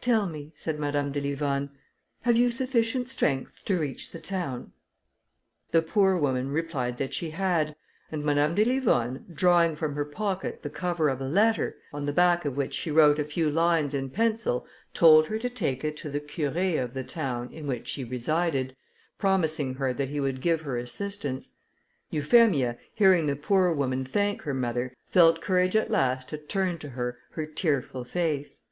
[0.00, 1.70] "Tell me," said Madame de Livonne,
[2.22, 4.72] "have you sufficient strength to reach the town?"
[5.70, 7.76] The poor woman replied that she had,
[8.10, 12.12] and Madame de Livonne, drawing from her pocket the cover of a letter, on the
[12.12, 15.96] back of which she wrote a few lines in pencil, told her to take it
[15.98, 18.74] to the Curé of the town in which she resided,
[19.16, 21.50] promising her that he would give her assistance.
[22.10, 26.88] Euphemia, hearing the poor woman thank her mother, felt courage at last to turn to
[26.88, 28.62] her her tearful face.